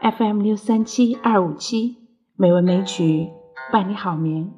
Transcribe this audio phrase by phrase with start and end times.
[0.00, 1.98] fm 六三七二五七
[2.34, 3.28] 美文美曲
[3.70, 4.52] 伴你好眠。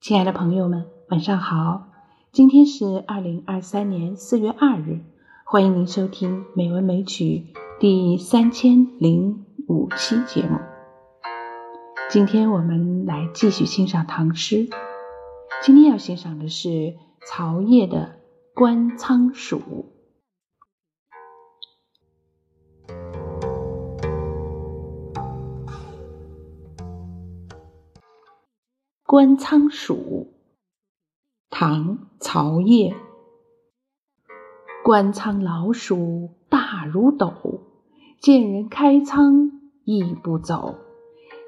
[0.00, 1.88] 亲爱的朋友们晚上好。
[2.32, 5.00] 今天是二零二三年四月二日
[5.46, 7.46] 欢迎您收听美文美曲
[7.80, 10.58] 第三千零五期节目。
[12.10, 14.68] 今天我们来继续欣赏唐诗。
[15.62, 16.94] 今天要欣赏的是
[17.26, 18.16] 曹烨的
[18.52, 19.93] 观仓鼠。
[29.06, 30.28] 观仓鼠》
[31.50, 32.96] 唐·曹烨。
[34.82, 37.60] 官仓老鼠大如斗，
[38.18, 40.76] 见人开仓亦不走。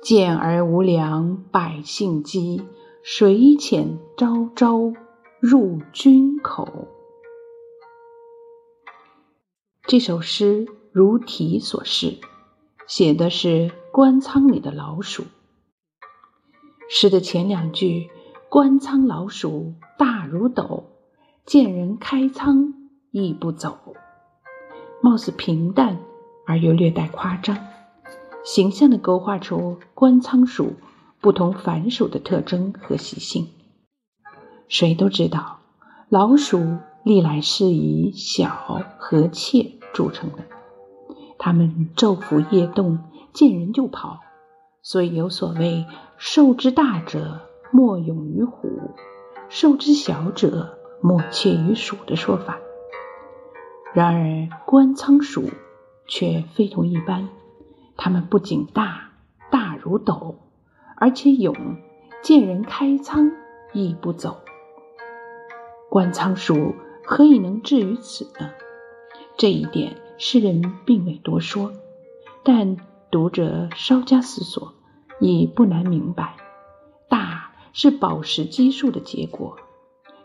[0.00, 2.62] 见而无粮，百姓饥，
[3.02, 4.92] 水浅朝朝
[5.40, 6.86] 入军口。
[9.88, 12.16] 这首诗如题所示，
[12.86, 15.24] 写的是官仓里的老鼠。
[16.92, 18.10] 诗的前两句
[18.50, 20.86] “官仓老鼠大如斗，
[21.46, 22.74] 见人开仓
[23.12, 23.78] 亦不走”，
[25.00, 25.98] 貌似平淡
[26.48, 27.56] 而又略带夸张，
[28.44, 30.72] 形象地勾画出官仓鼠
[31.20, 33.46] 不同凡鼠的特征和习性。
[34.66, 35.60] 谁都知道，
[36.08, 40.38] 老鼠历来是以小和怯著称的，
[41.38, 42.98] 它们昼伏夜动，
[43.32, 44.18] 见人就跑。
[44.82, 45.84] 所以有所谓
[46.16, 48.68] “兽之大者，莫勇于虎；
[49.50, 52.58] 兽之小者，莫怯于鼠”的说法。
[53.92, 55.50] 然而，官仓鼠
[56.06, 57.28] 却非同一般，
[57.96, 59.10] 它们不仅大，
[59.50, 60.36] 大如斗，
[60.96, 61.54] 而且勇，
[62.22, 63.30] 见人开仓
[63.74, 64.38] 亦不走。
[65.90, 66.74] 官仓鼠
[67.04, 68.48] 何以能至于此呢？
[69.36, 71.70] 这一点诗人并未多说，
[72.42, 72.78] 但。
[73.10, 74.74] 读者稍加思索，
[75.20, 76.36] 已不难明白：
[77.08, 79.56] 大是饱食积数的结果，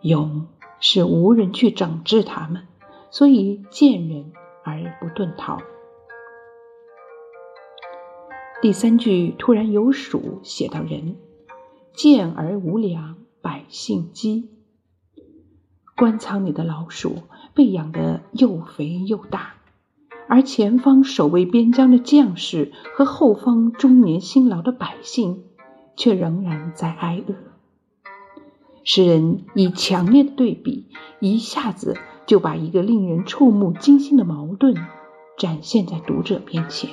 [0.00, 0.48] 勇
[0.80, 2.66] 是无人去整治他们，
[3.10, 4.32] 所以见人
[4.64, 5.58] 而不遁逃。
[8.62, 11.16] 第三句突然有鼠写到人，
[11.92, 14.48] 见而无粮，百姓饥。
[15.96, 19.59] 官仓里的老鼠被养得又肥又大。
[20.30, 25.42] 而前方守卫边疆的将士和后方终年辛劳的百姓，
[25.96, 27.34] 却仍然在挨饿。
[28.84, 30.86] 诗人以强烈的对比，
[31.18, 31.96] 一下子
[32.26, 34.76] 就把一个令人触目惊心的矛盾
[35.36, 36.90] 展现在读者面前。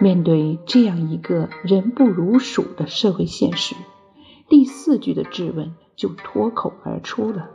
[0.00, 3.76] 面对这样一个人不如鼠的社会现实，
[4.48, 7.50] 第四句的质问就脱口而出了：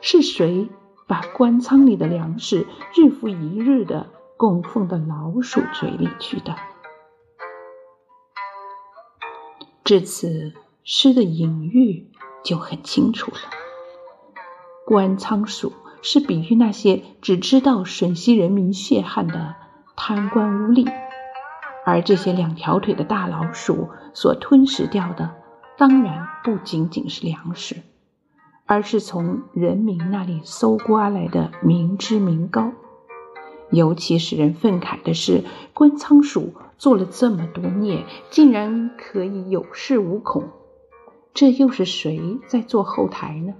[0.00, 0.68] 是谁？
[1.10, 4.06] 把官仓里的粮食日复一日的
[4.36, 6.54] 供奉到老鼠嘴里去的。
[9.82, 10.52] 至此，
[10.84, 12.12] 诗的隐喻
[12.44, 13.38] 就很清楚了。
[14.86, 19.56] 官仓鼠是比喻那些只知道吮吸人民血汗的
[19.96, 20.88] 贪官污吏，
[21.84, 25.34] 而这些两条腿的大老鼠所吞食掉的，
[25.76, 27.82] 当然不仅仅是粮食。
[28.70, 32.70] 而是从人民那里搜刮来的民脂民膏。
[33.72, 35.42] 尤其使人愤慨的是，
[35.74, 40.50] 官仓鼠做了这么多孽，竟然可以有恃无恐。
[41.34, 43.54] 这又是谁在做后台呢？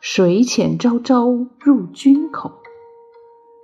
[0.00, 1.28] 水浅朝朝
[1.60, 2.50] 入君口。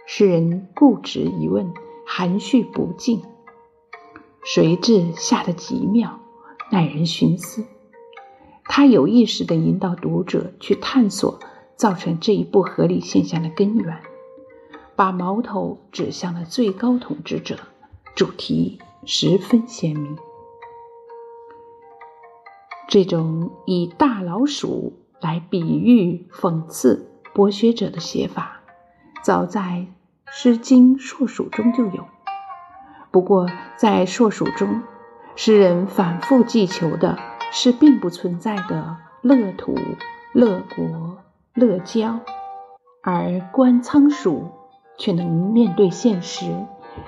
[0.07, 1.73] 诗人固执一问，
[2.07, 3.23] 含蓄不尽，
[4.45, 6.21] 谁知下的极妙，
[6.71, 7.65] 耐人寻思。
[8.69, 11.41] 他有意识地引导读者去探索
[11.75, 13.99] 造成这一不合理现象的根源，
[14.95, 17.59] 把矛头指向了最高统治者，
[18.15, 20.17] 主题十分鲜明。
[22.89, 28.61] 这种以大老鼠来比喻、讽刺剥削者的写法，
[29.23, 29.61] 早在
[30.27, 32.05] 《诗经·硕鼠》中就有。
[33.11, 34.83] 不过，在《硕鼠》中，
[35.37, 37.19] 诗人反复寄求的。
[37.51, 39.75] 是并不存在的乐土、
[40.33, 41.19] 乐国、
[41.55, 42.21] 乐交，
[43.03, 44.51] 而观仓鼠
[44.99, 46.67] 却能面对现实，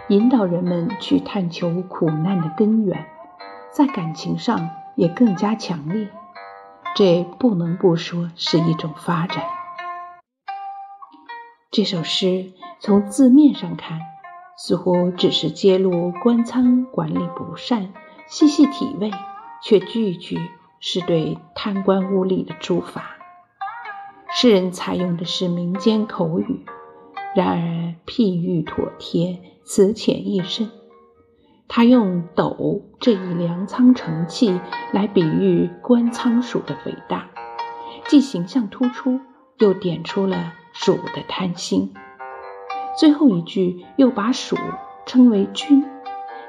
[0.08, 3.06] 引导人们去探求苦难的根源，
[3.70, 6.08] 在感情上也更加强烈。
[6.96, 9.44] 这不能不说是一种发展。
[11.70, 14.00] 这首诗从字面上看，
[14.56, 17.92] 似乎只是揭露官仓管理不善，
[18.26, 19.12] 细细体味。
[19.62, 20.38] 却句句
[20.80, 23.16] 是对贪官污吏的诛伐。
[24.32, 26.64] 诗人采用的是民间口语，
[27.34, 30.70] 然而譬喻妥帖，词浅意深，
[31.66, 34.60] 他用斗这一粮仓盛器
[34.92, 37.28] 来比喻官仓鼠的肥大，
[38.06, 39.20] 既形象突出，
[39.58, 41.92] 又点出了鼠的贪心。
[42.96, 44.56] 最后一句又把鼠
[45.06, 45.84] 称为君，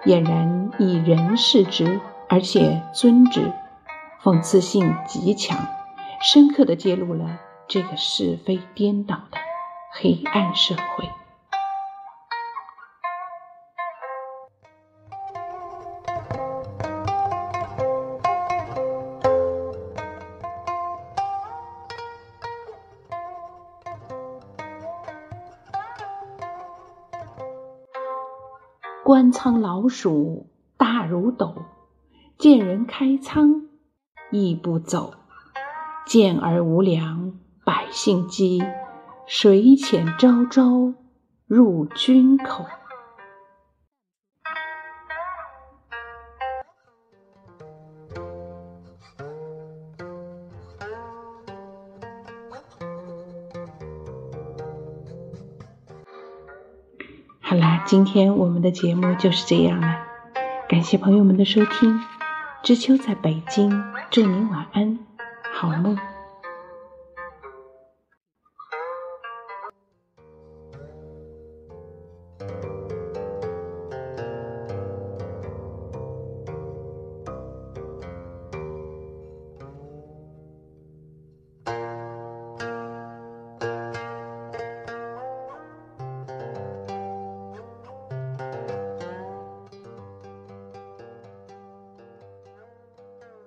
[0.06, 2.00] 俨然以人视之，
[2.34, 3.52] 而且尊旨，
[4.24, 5.68] 讽刺性极强，
[6.22, 9.38] 深刻地揭露了这个是非颠倒的
[9.92, 11.10] 黑暗社会。
[29.04, 31.54] 官仓老鼠大如斗，
[32.42, 33.68] 见人开仓
[34.32, 35.14] 亦不走。
[36.08, 37.34] 见而无粮，
[37.64, 38.64] 百姓饥，
[39.28, 40.96] 水浅朝朝
[41.46, 42.66] 入军口。
[57.40, 60.00] 好啦，今天我们的节目就是这样了，
[60.68, 62.00] 感谢朋友们的收听。
[62.64, 65.00] 知秋在北京，祝您晚安，
[65.52, 65.98] 好梦。